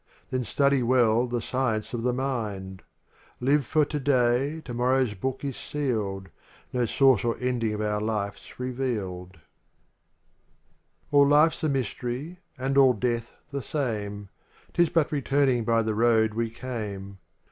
[0.31, 2.81] Then study well the science of the mind;
[3.39, 6.29] Live for today, tomorrow's book is sealed,
[6.73, 9.35] No source or ending of our life's revealed
[11.13, 14.29] L All life s a myst'ry and all death the same,
[14.73, 17.19] Tis but returning by the road we came.